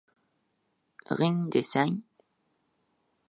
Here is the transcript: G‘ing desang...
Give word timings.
G‘ing 1.09 1.37
desang... 1.57 1.95